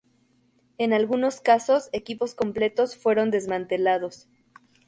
En 0.79 0.93
algunos 0.93 1.41
casos 1.41 1.89
equipos 1.91 2.33
completos 2.33 2.95
fueron 2.97 3.29
desmantelados. 3.29 4.27